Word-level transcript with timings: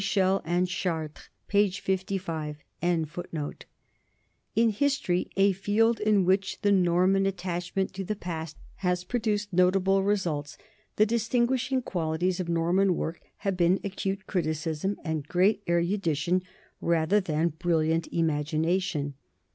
l 0.17 0.41
In 0.47 0.65
history, 0.65 1.11
a 5.37 5.51
field 5.51 5.99
in 5.99 6.25
which 6.25 6.61
the 6.63 6.71
Norman 6.71 7.25
attachment 7.27 7.93
to 7.93 8.03
the 8.03 8.15
past 8.15 8.57
has 8.77 9.03
pro 9.03 9.19
duced 9.19 9.53
notable 9.53 10.01
results, 10.01 10.57
the 10.95 11.05
distinguishing 11.05 11.83
qualities 11.83 12.39
of 12.39 12.49
Norman 12.49 12.95
work 12.95 13.21
have 13.37 13.55
been 13.55 13.79
acute 13.83 14.25
criticism 14.25 14.97
and 15.03 15.27
great 15.27 15.61
erudition 15.69 16.41
rather 16.81 17.19
than 17.19 17.49
brilliant 17.49 18.07
imagination. 18.07 19.13